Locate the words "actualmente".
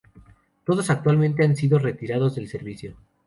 0.89-1.45